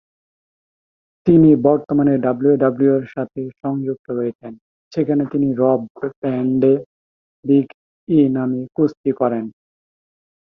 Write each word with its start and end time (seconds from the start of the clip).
তিনি 1.27 1.49
বর্তমানে 1.67 2.13
ডাব্লিউডাব্লিউইর 2.25 3.05
সাথে 3.15 3.41
সংযুক্ত 3.61 4.07
রয়েছেন, 4.11 4.53
যেখানে 4.91 5.23
তিনি 5.31 5.47
র 5.53 5.63
ব্র্যান্ডে 5.93 6.73
বিগ 7.45 7.67
ই 8.07 8.19
নামে 8.35 8.61
কুস্তি 8.75 9.11
করেন। 9.11 9.45